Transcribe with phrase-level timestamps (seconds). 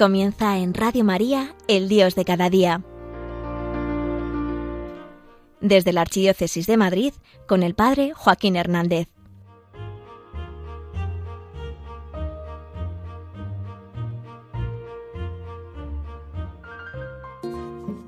[0.00, 2.82] Comienza en Radio María, el Dios de cada día.
[5.60, 7.12] Desde la Archidiócesis de Madrid,
[7.46, 9.08] con el Padre Joaquín Hernández.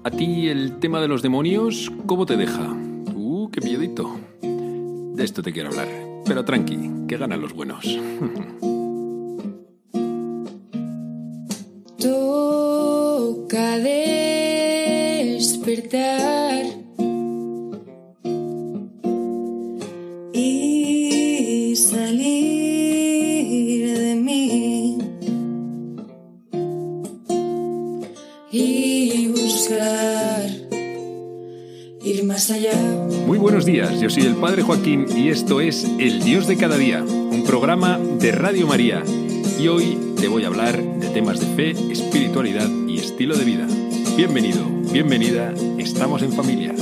[0.02, 2.74] ¿A ti el tema de los demonios cómo te deja?
[3.14, 4.18] ¡Uh, qué miedito!
[4.40, 5.88] De esto te quiero hablar.
[6.24, 7.84] Pero tranqui, que ganan los buenos.
[20.32, 22.38] y salir
[23.98, 24.98] de mí
[28.50, 30.46] y buscar
[32.02, 32.72] ir más allá.
[33.26, 36.78] Muy buenos días, yo soy el Padre Joaquín y esto es El Dios de cada
[36.78, 39.02] día, un programa de Radio María.
[39.60, 43.66] Y hoy te voy a hablar de temas de fe, espiritualidad y estilo de vida.
[44.16, 45.52] Bienvenido, bienvenida,
[45.82, 46.72] estamos en familia.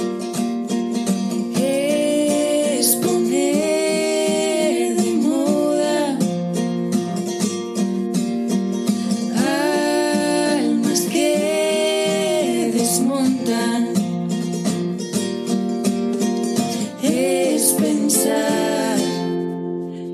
[1.56, 6.18] Es poner de moda
[10.58, 13.88] almas que desmontan.
[17.02, 18.98] Es pensar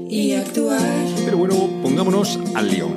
[0.08, 0.80] y actuar.
[1.24, 2.88] Pero bueno, pongámonos al lío.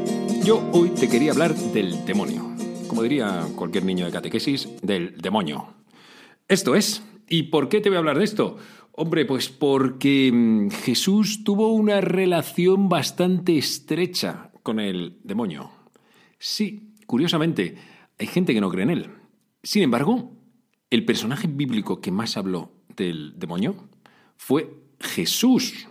[0.44, 2.48] Yo hoy te quería hablar del demonio.
[2.88, 5.78] Como diría cualquier niño de catequesis, del demonio.
[6.50, 7.03] Esto es.
[7.30, 8.58] ¿Y por qué te voy a hablar de esto?
[8.94, 15.69] Hombre, pues porque mm, Jesús tuvo una relación bastante estrecha con el demonio.
[16.39, 17.75] Sí, curiosamente,
[18.17, 19.09] hay gente que no cree en él.
[19.61, 20.31] Sin embargo,
[20.89, 23.88] el personaje bíblico que más habló del demonio
[24.36, 25.88] fue Jesús.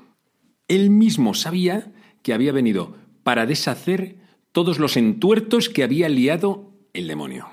[0.66, 4.16] Él mismo sabía que había venido para deshacer
[4.50, 7.47] todos los entuertos que había liado el demonio.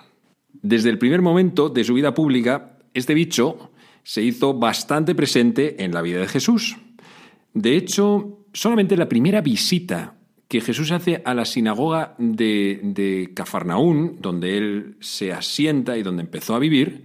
[0.53, 3.71] Desde el primer momento de su vida pública, este bicho
[4.03, 6.77] se hizo bastante presente en la vida de Jesús.
[7.53, 10.15] De hecho, solamente la primera visita
[10.47, 16.23] que Jesús hace a la sinagoga de, de Cafarnaún, donde él se asienta y donde
[16.23, 17.03] empezó a vivir,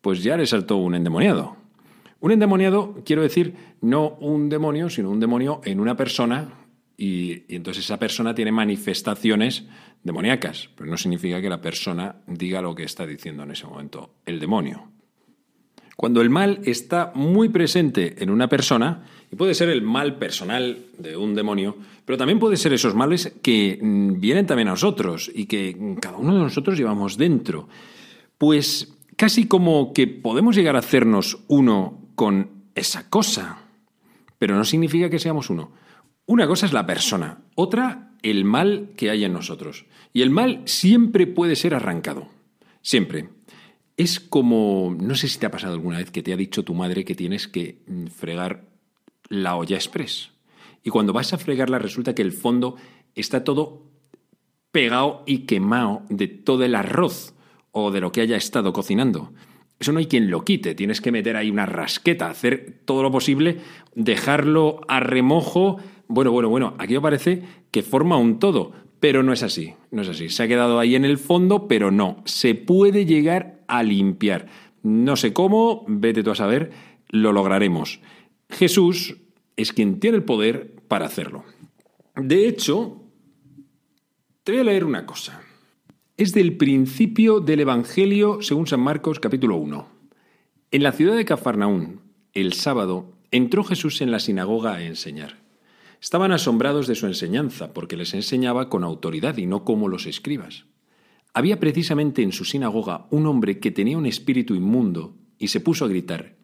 [0.00, 1.56] pues ya le saltó un endemoniado.
[2.20, 6.48] Un endemoniado, quiero decir, no un demonio, sino un demonio en una persona
[6.96, 9.64] y, y, entonces esa persona tiene manifestaciones
[10.02, 14.14] demoníacas, pero no significa que la persona diga lo que está diciendo en ese momento
[14.26, 14.91] el demonio.
[15.96, 20.86] Cuando el mal está muy presente en una persona, y puede ser el mal personal
[20.98, 25.30] de un demonio, pero también puede ser esos males que mm, vienen también a nosotros
[25.34, 27.68] y que cada uno de nosotros llevamos dentro,
[28.38, 33.58] pues casi como que podemos llegar a hacernos uno con esa cosa,
[34.38, 35.72] pero no significa que seamos uno.
[36.26, 39.86] Una cosa es la persona, otra el mal que hay en nosotros.
[40.12, 42.28] Y el mal siempre puede ser arrancado,
[42.80, 43.28] siempre.
[43.96, 46.74] Es como, no sé si te ha pasado alguna vez que te ha dicho tu
[46.74, 48.64] madre que tienes que mm, fregar
[49.28, 50.30] la olla express.
[50.82, 52.76] Y cuando vas a fregarla resulta que el fondo
[53.14, 53.86] está todo
[54.72, 57.34] pegado y quemado de todo el arroz
[57.70, 59.32] o de lo que haya estado cocinando.
[59.78, 63.10] Eso no hay quien lo quite, tienes que meter ahí una rasqueta, hacer todo lo
[63.10, 63.58] posible,
[63.94, 65.78] dejarlo a remojo.
[66.06, 70.08] Bueno, bueno, bueno, aquí parece que forma un todo, pero no es así, no es
[70.08, 70.28] así.
[70.28, 74.46] Se ha quedado ahí en el fondo, pero no, se puede llegar a limpiar.
[74.82, 76.72] No sé cómo, vete tú a saber,
[77.08, 78.00] lo lograremos.
[78.48, 79.16] Jesús
[79.56, 81.44] es quien tiene el poder para hacerlo.
[82.16, 83.02] De hecho,
[84.44, 85.42] te voy a leer una cosa
[86.22, 89.88] es del principio del Evangelio según San Marcos capítulo 1.
[90.70, 92.00] En la ciudad de Cafarnaún,
[92.32, 95.38] el sábado, entró Jesús en la sinagoga a enseñar.
[96.00, 100.66] Estaban asombrados de su enseñanza, porque les enseñaba con autoridad y no como los escribas.
[101.34, 105.84] Había precisamente en su sinagoga un hombre que tenía un espíritu inmundo y se puso
[105.84, 106.36] a gritar,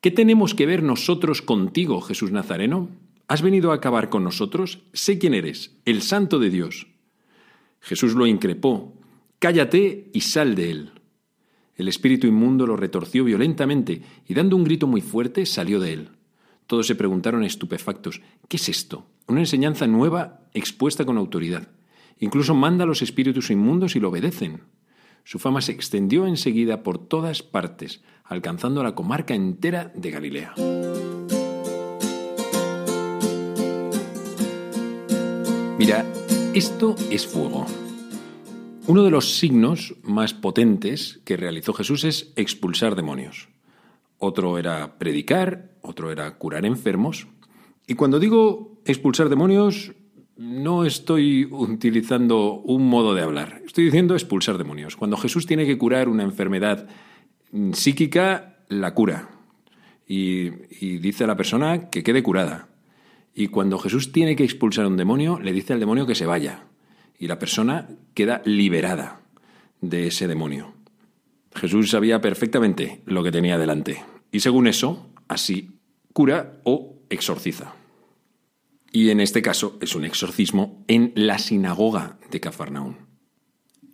[0.00, 2.90] ¿Qué tenemos que ver nosotros contigo, Jesús Nazareno?
[3.28, 4.80] ¿Has venido a acabar con nosotros?
[4.92, 6.86] Sé quién eres, el santo de Dios.
[7.80, 8.94] Jesús lo increpó
[9.38, 10.90] Cállate y sal de él.
[11.74, 16.08] El espíritu inmundo lo retorció violentamente y dando un grito muy fuerte salió de él.
[16.66, 19.06] Todos se preguntaron estupefactos, ¿qué es esto?
[19.26, 21.68] Una enseñanza nueva expuesta con autoridad.
[22.18, 24.62] Incluso manda a los espíritus inmundos y lo obedecen.
[25.24, 30.54] Su fama se extendió enseguida por todas partes, alcanzando la comarca entera de Galilea.
[35.78, 36.06] Mira,
[36.54, 37.66] esto es fuego.
[38.86, 43.48] Uno de los signos más potentes que realizó Jesús es expulsar demonios.
[44.18, 47.26] Otro era predicar, otro era curar enfermos.
[47.86, 49.92] Y cuando digo expulsar demonios,
[50.36, 53.62] no estoy utilizando un modo de hablar.
[53.64, 54.96] Estoy diciendo expulsar demonios.
[54.96, 56.88] Cuando Jesús tiene que curar una enfermedad
[57.72, 59.30] psíquica, la cura.
[60.06, 60.50] Y,
[60.98, 62.68] dice a la persona que quede curada.
[63.34, 66.64] Y cuando Jesús tiene que expulsar un demonio, le dice al demonio que se vaya.
[67.18, 69.20] Y la persona queda liberada
[69.80, 70.74] de ese demonio.
[71.54, 74.04] Jesús sabía perfectamente lo que tenía delante.
[74.30, 75.70] Y según eso, así
[76.12, 77.74] cura o exorciza.
[78.96, 82.96] Y en este caso es un exorcismo en la sinagoga de Cafarnaún.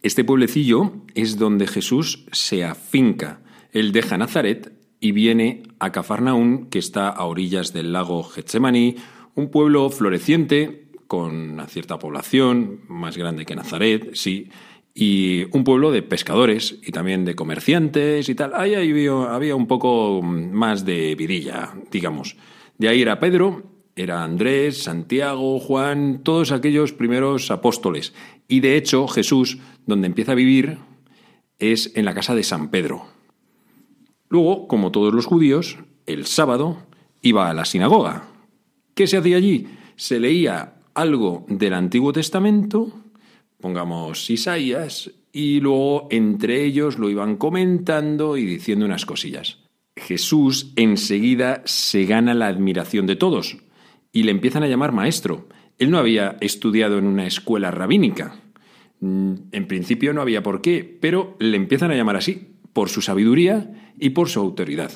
[0.01, 3.43] Este pueblecillo es donde Jesús se afinca.
[3.73, 8.95] Él deja Nazaret y viene a Cafarnaún, que está a orillas del lago Getsemaní,
[9.35, 14.51] un pueblo floreciente, con una cierta población, más grande que Nazaret, sí,
[14.95, 18.53] y un pueblo de pescadores y también de comerciantes y tal.
[18.55, 22.37] Ahí había, había un poco más de vidilla, digamos.
[22.79, 28.15] De ahí era Pedro, era Andrés, Santiago, Juan, todos aquellos primeros apóstoles.
[28.49, 30.79] Y de hecho Jesús, donde empieza a vivir,
[31.59, 33.07] es en la casa de San Pedro.
[34.29, 36.79] Luego, como todos los judíos, el sábado
[37.21, 38.29] iba a la sinagoga.
[38.95, 39.69] ¿Qué se hacía allí?
[39.97, 43.03] Se leía algo del Antiguo Testamento
[43.63, 49.61] pongamos Isaías, y luego entre ellos lo iban comentando y diciendo unas cosillas.
[49.97, 53.57] Jesús enseguida se gana la admiración de todos
[54.13, 55.49] y le empiezan a llamar maestro.
[55.79, 58.37] Él no había estudiado en una escuela rabínica.
[59.01, 63.01] Mm, en principio no había por qué, pero le empiezan a llamar así, por su
[63.01, 64.93] sabiduría y por su autoridad.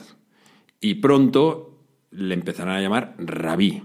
[0.80, 1.80] Y pronto
[2.10, 3.82] le empezarán a llamar rabí,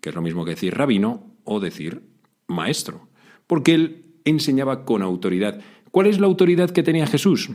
[0.00, 2.02] que es lo mismo que decir rabino o decir
[2.46, 3.08] maestro,
[3.46, 5.60] porque él enseñaba con autoridad.
[5.90, 7.50] ¿Cuál es la autoridad que tenía Jesús?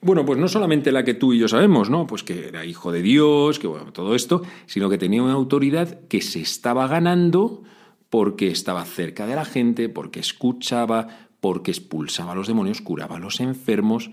[0.00, 2.06] Bueno, pues no solamente la que tú y yo sabemos, ¿no?
[2.06, 6.00] Pues que era hijo de Dios, que bueno, todo esto, sino que tenía una autoridad
[6.08, 7.62] que se estaba ganando
[8.10, 13.20] porque estaba cerca de la gente, porque escuchaba, porque expulsaba a los demonios, curaba a
[13.20, 14.10] los enfermos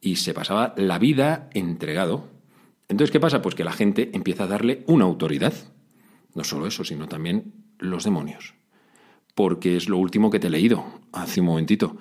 [0.00, 2.28] y se pasaba la vida entregado.
[2.88, 3.42] Entonces, ¿qué pasa?
[3.42, 5.54] Pues que la gente empieza a darle una autoridad.
[6.34, 8.56] No solo eso, sino también los demonios
[9.36, 11.98] porque es lo último que te he leído hace un momentito.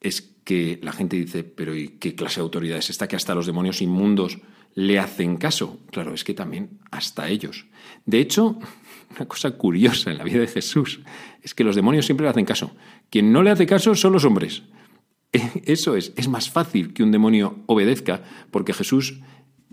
[0.00, 3.36] Es que la gente dice, pero ¿y qué clase de autoridad es esta que hasta
[3.36, 4.40] los demonios inmundos
[4.74, 5.78] le hacen caso?
[5.92, 7.66] Claro, es que también hasta ellos.
[8.04, 8.58] De hecho,
[9.16, 11.02] una cosa curiosa en la vida de Jesús
[11.40, 12.74] es que los demonios siempre le hacen caso.
[13.10, 14.64] Quien no le hace caso son los hombres.
[15.66, 18.20] Eso es, es más fácil que un demonio obedezca
[18.50, 19.20] porque Jesús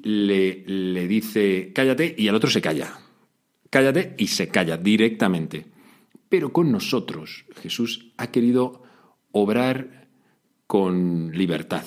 [0.03, 2.99] le, le dice cállate y al otro se calla.
[3.71, 5.65] Cállate y se calla directamente.
[6.29, 8.83] Pero con nosotros Jesús ha querido
[9.31, 9.96] obrar
[10.67, 11.85] con libertad,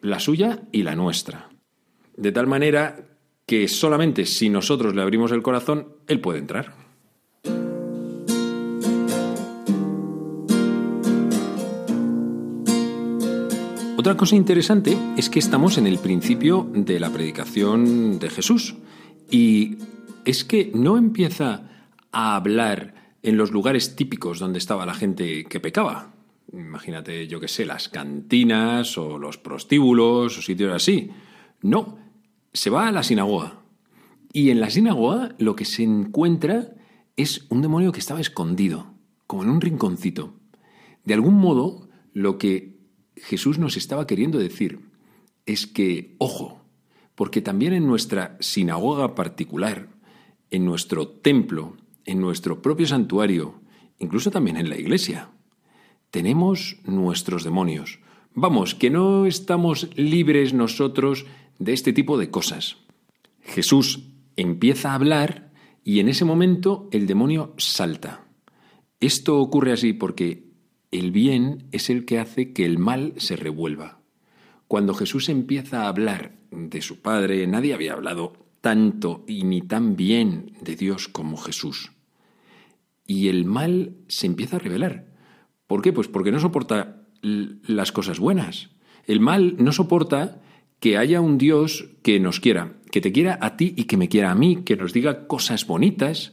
[0.00, 1.50] la suya y la nuestra.
[2.16, 2.96] De tal manera
[3.46, 6.74] que solamente si nosotros le abrimos el corazón, Él puede entrar.
[14.00, 18.76] Otra cosa interesante es que estamos en el principio de la predicación de Jesús
[19.30, 19.76] y
[20.24, 21.68] es que no empieza
[22.10, 26.14] a hablar en los lugares típicos donde estaba la gente que pecaba.
[26.52, 31.10] Imagínate, yo qué sé, las cantinas o los prostíbulos o sitios así.
[31.62, 31.98] No,
[32.52, 33.62] se va a la sinagoga.
[34.32, 36.74] Y en la sinagoga lo que se encuentra
[37.16, 38.94] es un demonio que estaba escondido,
[39.26, 40.34] como en un rinconcito.
[41.04, 42.78] De algún modo, lo que
[43.16, 44.80] Jesús nos estaba queriendo decir
[45.46, 46.64] es que, ojo,
[47.14, 49.88] porque también en nuestra sinagoga particular,
[50.50, 53.60] en nuestro templo, en nuestro propio santuario,
[53.98, 55.30] incluso también en la iglesia.
[56.10, 58.00] Tenemos nuestros demonios.
[58.34, 61.26] Vamos, que no estamos libres nosotros
[61.58, 62.76] de este tipo de cosas.
[63.42, 65.52] Jesús empieza a hablar
[65.84, 68.26] y en ese momento el demonio salta.
[69.00, 70.50] Esto ocurre así porque
[70.90, 74.00] el bien es el que hace que el mal se revuelva.
[74.68, 79.96] Cuando Jesús empieza a hablar de su Padre, nadie había hablado tanto y ni tan
[79.96, 81.92] bien de Dios como Jesús
[83.10, 85.04] y el mal se empieza a revelar.
[85.70, 85.92] ¿Por qué?
[85.92, 88.70] Pues porque no soporta las cosas buenas.
[89.06, 90.42] El mal no soporta
[90.80, 94.08] que haya un Dios que nos quiera, que te quiera a ti y que me
[94.08, 96.32] quiera a mí, que nos diga cosas bonitas,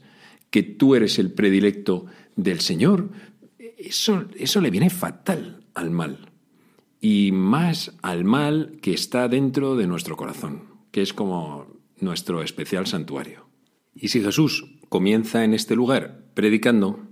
[0.50, 3.12] que tú eres el predilecto del Señor.
[3.78, 6.32] Eso, eso le viene fatal al mal.
[7.00, 11.68] Y más al mal que está dentro de nuestro corazón, que es como
[12.00, 13.46] nuestro especial santuario.
[13.94, 17.07] Y si Jesús comienza en este lugar predicando,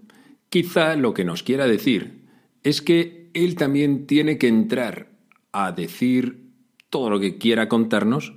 [0.50, 2.26] quizá lo que nos quiera decir
[2.64, 5.10] es que Él también tiene que entrar
[5.52, 6.50] a decir
[6.90, 8.34] todo lo que quiera contarnos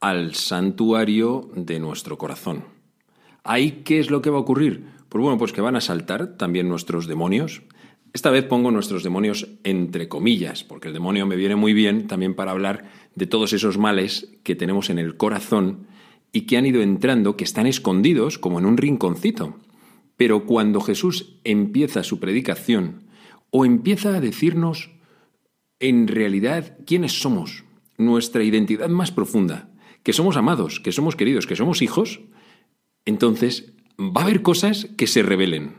[0.00, 2.64] al santuario de nuestro corazón.
[3.44, 4.84] Ahí, ¿qué es lo que va a ocurrir?
[5.08, 7.62] Pues bueno, pues que van a saltar también nuestros demonios.
[8.12, 12.34] Esta vez pongo nuestros demonios entre comillas, porque el demonio me viene muy bien también
[12.34, 15.86] para hablar de todos esos males que tenemos en el corazón
[16.32, 19.56] y que han ido entrando, que están escondidos como en un rinconcito.
[20.20, 23.04] Pero cuando Jesús empieza su predicación
[23.48, 24.90] o empieza a decirnos
[25.78, 27.64] en realidad quiénes somos,
[27.96, 29.70] nuestra identidad más profunda,
[30.02, 32.20] que somos amados, que somos queridos, que somos hijos,
[33.06, 35.76] entonces va a haber cosas que se revelen.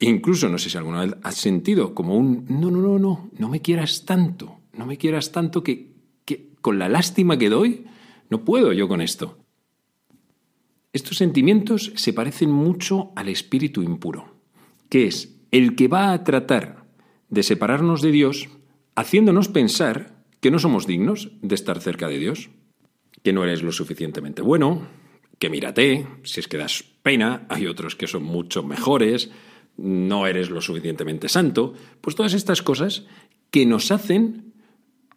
[0.00, 3.48] Incluso, no sé si alguna vez has sentido como un, no, no, no, no, no
[3.48, 5.94] me quieras tanto, no me quieras tanto que,
[6.26, 7.86] que con la lástima que doy,
[8.28, 9.38] no puedo yo con esto.
[10.92, 14.36] Estos sentimientos se parecen mucho al espíritu impuro,
[14.88, 16.84] que es el que va a tratar
[17.28, 18.48] de separarnos de Dios,
[18.94, 22.50] haciéndonos pensar que no somos dignos de estar cerca de Dios,
[23.22, 24.88] que no eres lo suficientemente bueno,
[25.38, 29.30] que mírate, si es que das pena, hay otros que son mucho mejores,
[29.76, 33.06] no eres lo suficientemente santo, pues todas estas cosas
[33.50, 34.54] que nos hacen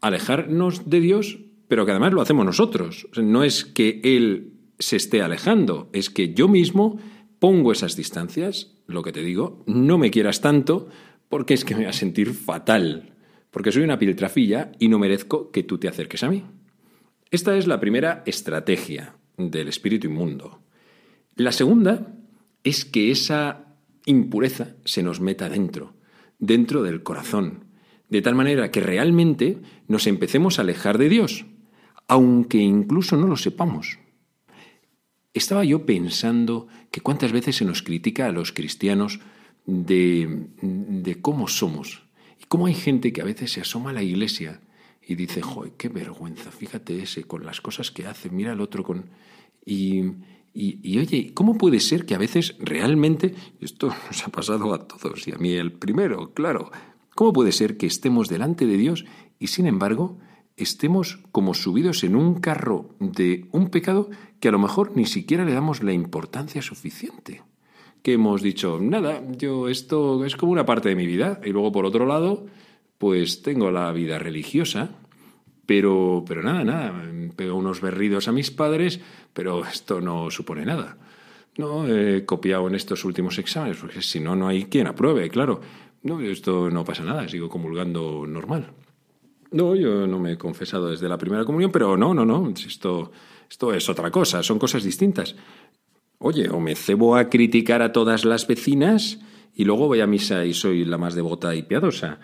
[0.01, 3.07] alejarnos de Dios, pero que además lo hacemos nosotros.
[3.17, 4.50] no es que Él
[4.81, 6.99] se esté alejando, es que yo mismo
[7.39, 10.89] pongo esas distancias, lo que te digo, no me quieras tanto,
[11.29, 13.13] porque es que me voy a sentir fatal,
[13.51, 16.43] porque soy una piltrafilla y no merezco que tú te acerques a mí.
[17.31, 20.61] Esta es la primera estrategia del espíritu inmundo.
[21.35, 22.13] La segunda
[22.63, 25.93] es que esa impureza se nos meta dentro,
[26.39, 27.65] dentro del corazón,
[28.09, 31.45] de tal manera que realmente nos empecemos a alejar de Dios,
[32.07, 33.99] aunque incluso no lo sepamos.
[35.33, 39.19] Estaba yo pensando que cuántas veces se nos critica a los cristianos
[39.65, 42.03] de, de cómo somos.
[42.41, 44.61] Y cómo hay gente que a veces se asoma a la iglesia
[45.05, 48.83] y dice, joder, qué vergüenza, fíjate ese con las cosas que hace, mira el otro
[48.83, 49.09] con...
[49.65, 50.03] Y,
[50.53, 55.27] y, oye, ¿cómo puede ser que a veces realmente, esto nos ha pasado a todos
[55.27, 56.71] y a mí el primero, claro,
[57.15, 59.05] ¿cómo puede ser que estemos delante de Dios
[59.39, 60.19] y sin embargo
[60.57, 64.09] estemos como subidos en un carro de un pecado
[64.41, 67.43] que a lo mejor ni siquiera le damos la importancia suficiente?
[68.01, 71.71] Que hemos dicho, nada, yo esto es como una parte de mi vida y luego
[71.71, 72.47] por otro lado,
[72.97, 74.89] pues tengo la vida religiosa,
[75.67, 77.03] pero, pero nada, nada,
[77.35, 78.99] pego unos berridos a mis padres,
[79.31, 80.97] pero esto no supone nada.
[81.57, 85.61] No he copiado en estos últimos exámenes, porque si no, no hay quien apruebe, claro.
[86.01, 88.71] No, esto no pasa nada, sigo comulgando normal.
[89.51, 93.11] No, yo no me he confesado desde la primera comunión, pero no, no, no, esto,
[93.49, 95.35] esto es otra cosa, son cosas distintas.
[96.19, 99.19] Oye, o me cebo a criticar a todas las vecinas
[99.53, 102.19] y luego voy a misa y soy la más devota y piadosa.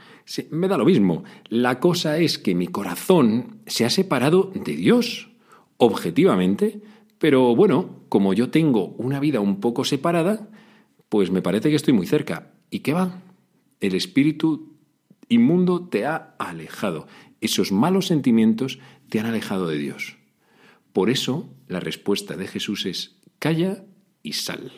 [0.51, 1.23] me da lo mismo.
[1.49, 5.29] La cosa es que mi corazón se ha separado de Dios,
[5.77, 6.81] objetivamente,
[7.17, 10.47] pero bueno, como yo tengo una vida un poco separada,
[11.09, 12.53] pues me parece que estoy muy cerca.
[12.69, 13.21] ¿Y qué va?
[13.81, 14.76] El espíritu
[15.29, 17.07] inmundo te ha alejado.
[17.41, 18.79] Esos malos sentimientos
[19.09, 20.17] te han alejado de Dios.
[20.93, 23.83] Por eso la respuesta de Jesús es calla
[24.23, 24.71] y sal.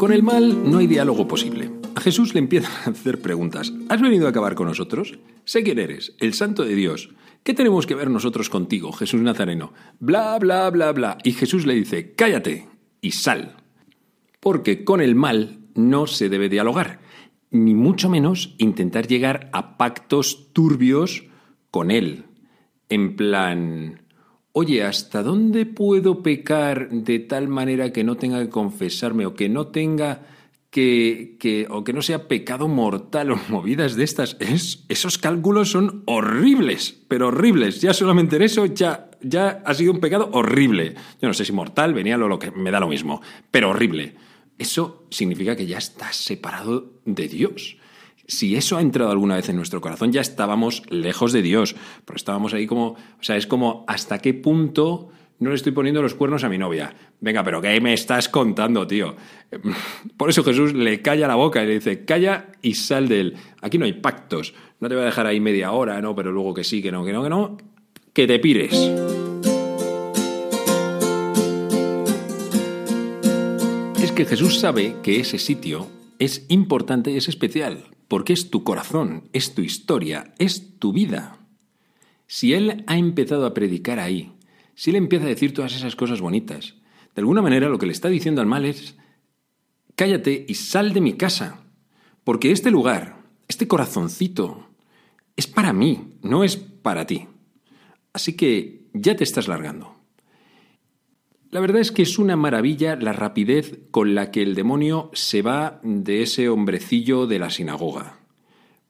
[0.00, 1.70] Con el mal no hay diálogo posible.
[1.94, 3.70] A Jesús le empiezan a hacer preguntas.
[3.90, 5.18] ¿Has venido a acabar con nosotros?
[5.50, 7.10] Sé quién eres, el santo de Dios.
[7.42, 9.72] ¿Qué tenemos que ver nosotros contigo, Jesús Nazareno?
[9.98, 11.18] Bla, bla, bla, bla.
[11.24, 12.68] Y Jesús le dice, cállate
[13.00, 13.56] y sal.
[14.38, 17.00] Porque con el mal no se debe dialogar,
[17.50, 21.24] ni mucho menos intentar llegar a pactos turbios
[21.72, 22.26] con él.
[22.88, 24.02] En plan,
[24.52, 29.48] oye, ¿hasta dónde puedo pecar de tal manera que no tenga que confesarme o que
[29.48, 30.28] no tenga
[30.70, 34.36] que, que o que no sea pecado mortal o movidas de estas?
[34.40, 37.80] Es, esos cálculos son horribles, pero horribles.
[37.80, 40.94] Ya solamente en eso ya, ya ha sido un pecado horrible.
[41.20, 44.14] Yo no sé si mortal, venía lo que me da lo mismo, pero horrible.
[44.58, 47.76] Eso significa que ya estás separado de Dios
[48.30, 51.74] si eso ha entrado alguna vez en nuestro corazón, ya estábamos lejos de Dios,
[52.04, 55.08] pero estábamos ahí como, o sea, es como hasta qué punto
[55.40, 56.94] no le estoy poniendo los cuernos a mi novia.
[57.18, 59.16] Venga, pero ¿qué me estás contando, tío?
[60.18, 63.36] Por eso Jesús le calla la boca y le dice, calla y sal de él.
[63.62, 64.54] Aquí no hay pactos.
[64.80, 66.14] No te voy a dejar ahí media hora, ¿no?
[66.14, 67.56] Pero luego que sí, que no, que no, que no.
[68.12, 68.74] Que te pires.
[74.02, 79.30] Es que Jesús sabe que ese sitio es importante es especial porque es tu corazón,
[79.32, 81.38] es tu historia, es tu vida.
[82.26, 84.32] Si Él ha empezado a predicar ahí,
[84.80, 86.74] si Él empieza a decir todas esas cosas bonitas,
[87.14, 88.96] de alguna manera lo que le está diciendo al mal es,
[89.94, 91.66] cállate y sal de mi casa,
[92.24, 94.70] porque este lugar, este corazoncito,
[95.36, 97.28] es para mí, no es para ti.
[98.14, 99.96] Así que ya te estás largando.
[101.50, 105.42] La verdad es que es una maravilla la rapidez con la que el demonio se
[105.42, 108.20] va de ese hombrecillo de la sinagoga.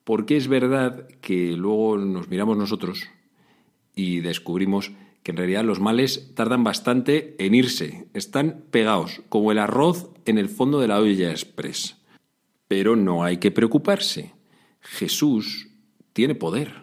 [0.05, 3.09] Porque es verdad que luego nos miramos nosotros
[3.97, 4.93] y descubrimos
[5.23, 10.39] que en realidad los males tardan bastante en irse, están pegados, como el arroz en
[10.39, 11.97] el fondo de la olla express.
[12.69, 14.35] Pero no hay que preocuparse.
[14.81, 15.69] Jesús
[16.13, 16.83] tiene poder.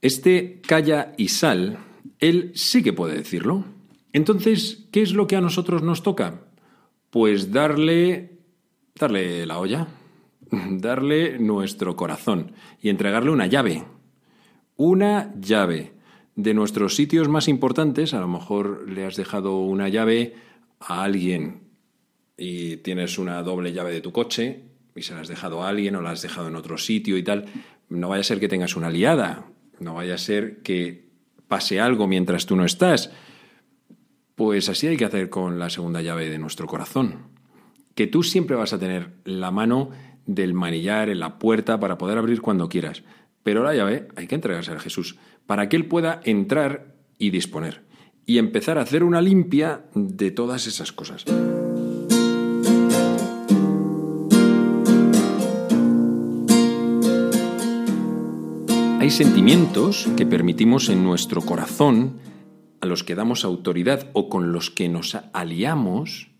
[0.00, 1.78] Este calla y sal,
[2.18, 3.64] él sí que puede decirlo.
[4.12, 6.44] Entonces, ¿qué es lo que a nosotros nos toca?
[7.10, 8.32] Pues darle
[8.94, 9.88] darle la olla,
[10.70, 13.84] darle nuestro corazón y entregarle una llave.
[14.76, 15.92] Una llave
[16.34, 20.34] de nuestros sitios más importantes, a lo mejor le has dejado una llave
[20.80, 21.62] a alguien
[22.36, 25.96] y tienes una doble llave de tu coche y se la has dejado a alguien
[25.96, 27.46] o la has dejado en otro sitio y tal,
[27.88, 29.46] no vaya a ser que tengas una liada,
[29.78, 31.08] no vaya a ser que
[31.48, 33.10] pase algo mientras tú no estás.
[34.34, 37.26] Pues así hay que hacer con la segunda llave de nuestro corazón.
[37.94, 39.90] Que tú siempre vas a tener la mano
[40.26, 43.02] del manillar en la puerta para poder abrir cuando quieras.
[43.42, 47.82] Pero la llave hay que entregarse a Jesús para que Él pueda entrar y disponer
[48.26, 51.24] y empezar a hacer una limpia de todas esas cosas.
[59.00, 62.20] Hay sentimientos que permitimos en nuestro corazón,
[62.80, 66.30] a los que damos autoridad o con los que nos aliamos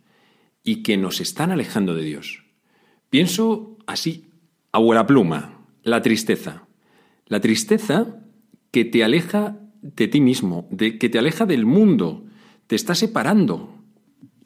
[0.63, 2.45] y que nos están alejando de Dios.
[3.11, 4.31] Pienso así,
[4.71, 6.69] abuela pluma, la tristeza.
[7.27, 8.23] La tristeza
[8.73, 12.25] que te aleja de ti mismo, de, que te aleja del mundo,
[12.67, 13.75] te está separando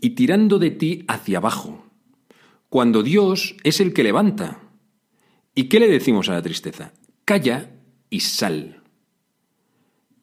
[0.00, 1.86] y tirando de ti hacia abajo,
[2.68, 4.60] cuando Dios es el que levanta.
[5.54, 6.92] ¿Y qué le decimos a la tristeza?
[7.24, 7.70] Calla
[8.10, 8.82] y sal.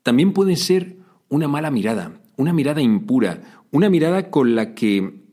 [0.03, 0.97] También puede ser
[1.29, 5.23] una mala mirada, una mirada impura, una mirada con la que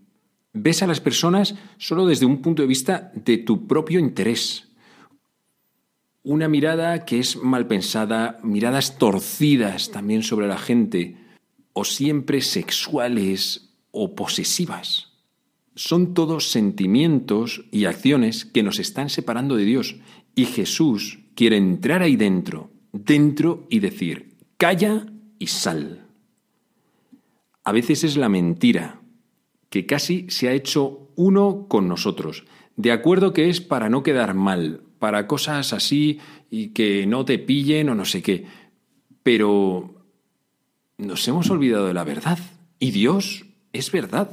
[0.52, 4.69] ves a las personas solo desde un punto de vista de tu propio interés
[6.22, 11.16] una mirada que es mal pensada, miradas torcidas también sobre la gente,
[11.72, 15.12] o siempre sexuales o posesivas.
[15.74, 19.96] Son todos sentimientos y acciones que nos están separando de Dios.
[20.34, 25.06] Y Jesús quiere entrar ahí dentro, dentro y decir, calla
[25.38, 26.06] y sal.
[27.64, 29.00] A veces es la mentira,
[29.70, 32.44] que casi se ha hecho uno con nosotros,
[32.76, 37.38] de acuerdo que es para no quedar mal, para cosas así y que no te
[37.38, 38.46] pillen o no sé qué.
[39.24, 40.04] Pero
[40.98, 42.38] nos hemos olvidado de la verdad.
[42.78, 44.30] Y Dios es verdad.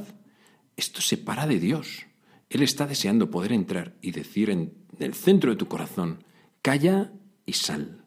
[0.76, 2.06] Esto se para de Dios.
[2.50, 6.22] Él está deseando poder entrar y decir en el centro de tu corazón,
[6.62, 7.12] calla
[7.46, 8.04] y sal.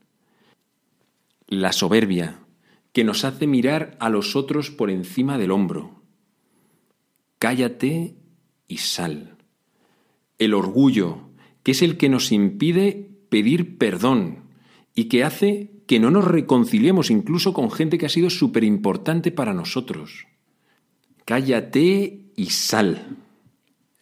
[1.47, 2.39] La soberbia,
[2.93, 6.03] que nos hace mirar a los otros por encima del hombro.
[7.39, 8.15] Cállate
[8.67, 9.37] y sal.
[10.37, 11.30] El orgullo,
[11.63, 14.43] que es el que nos impide pedir perdón
[14.95, 19.31] y que hace que no nos reconciliemos incluso con gente que ha sido súper importante
[19.31, 20.27] para nosotros.
[21.25, 23.17] Cállate y sal.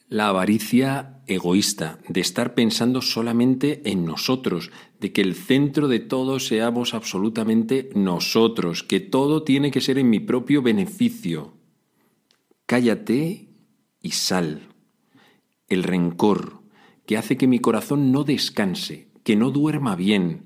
[0.08, 6.40] La avaricia egoísta, de estar pensando solamente en nosotros, de que el centro de todo
[6.40, 11.54] seamos absolutamente nosotros, que todo tiene que ser en mi propio beneficio.
[12.66, 13.50] Cállate
[14.02, 14.70] y sal.
[15.68, 16.59] El rencor,
[17.10, 20.44] que hace que mi corazón no descanse, que no duerma bien,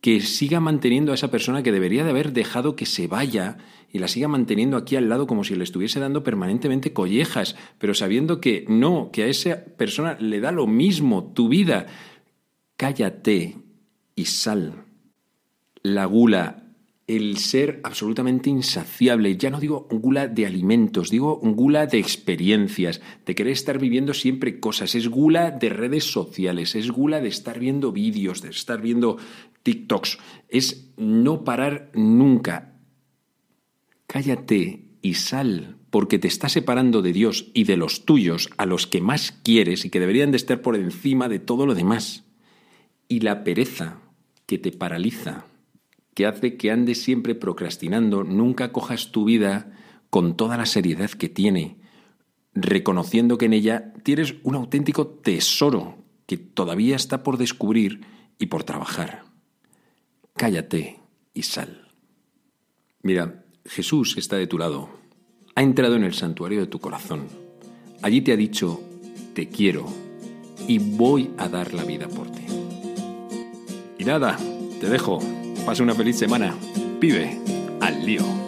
[0.00, 3.58] que siga manteniendo a esa persona que debería de haber dejado que se vaya
[3.92, 7.92] y la siga manteniendo aquí al lado como si le estuviese dando permanentemente collejas, pero
[7.92, 11.84] sabiendo que no, que a esa persona le da lo mismo tu vida.
[12.78, 13.58] Cállate
[14.14, 14.86] y sal.
[15.82, 16.67] La gula,
[17.08, 23.34] el ser absolutamente insaciable, ya no digo gula de alimentos, digo gula de experiencias, de
[23.34, 27.92] querer estar viviendo siempre cosas, es gula de redes sociales, es gula de estar viendo
[27.92, 29.16] vídeos, de estar viendo
[29.62, 30.18] TikToks,
[30.50, 32.74] es no parar nunca.
[34.06, 38.86] Cállate y sal, porque te está separando de Dios y de los tuyos, a los
[38.86, 42.24] que más quieres y que deberían de estar por encima de todo lo demás.
[43.08, 44.02] Y la pereza
[44.44, 45.46] que te paraliza
[46.18, 49.70] que hace que andes siempre procrastinando, nunca cojas tu vida
[50.10, 51.76] con toda la seriedad que tiene,
[52.54, 58.00] reconociendo que en ella tienes un auténtico tesoro que todavía está por descubrir
[58.36, 59.26] y por trabajar.
[60.34, 60.98] Cállate
[61.34, 61.86] y sal.
[63.00, 64.90] Mira, Jesús está de tu lado,
[65.54, 67.28] ha entrado en el santuario de tu corazón.
[68.02, 68.80] Allí te ha dicho,
[69.34, 69.86] te quiero
[70.66, 72.42] y voy a dar la vida por ti.
[74.00, 74.36] Y nada,
[74.80, 75.20] Te dejo.
[75.68, 76.56] Pasa una feliz semana.
[76.98, 77.38] Pibe,
[77.82, 78.47] al lío.